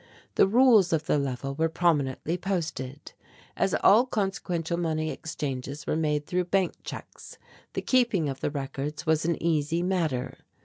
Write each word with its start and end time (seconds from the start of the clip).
The 0.33 0.47
rules 0.47 0.91
of 0.93 1.05
the 1.05 1.19
level 1.19 1.53
were 1.53 1.69
prominently 1.69 2.35
posted. 2.35 3.13
As 3.55 3.75
all 3.83 4.07
consequential 4.07 4.75
money 4.77 5.11
exchanges 5.11 5.85
were 5.85 5.95
made 5.95 6.25
through 6.25 6.45
bank 6.45 6.73
checks, 6.83 7.37
the 7.73 7.83
keeping 7.83 8.27
of 8.27 8.39
the 8.39 8.49
records 8.49 9.05
was 9.05 9.25
an 9.25 9.35
easy 9.43 9.83
matter. 9.83 10.39